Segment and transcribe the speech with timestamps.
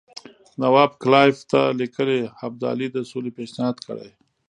[0.61, 4.09] نواب کلایف ته لیکلي ابدالي د سولې پېشنهاد کړی.